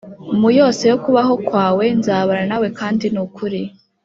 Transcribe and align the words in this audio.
mu 0.39 0.49
yose 0.59 0.83
yo 0.91 0.97
kubaho 1.03 1.33
kwawe 1.47 1.85
c 1.89 1.89
Nzabana 1.99 2.43
nawe 2.51 2.67
kandi 2.79 3.05
nukuri 3.13 3.61